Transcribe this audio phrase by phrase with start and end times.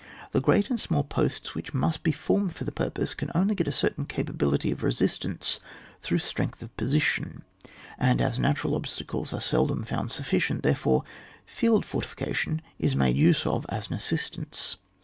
[0.31, 3.67] The great and small posts which must be formed for tlie purpose, can only get
[3.67, 5.59] a certain capa bility of resistance
[6.01, 7.41] through strength of po sition;
[7.99, 11.03] and as natural obstacles are seldom found sufficient, therefore
[11.45, 14.77] field fortifica tion is made use of as an assistance.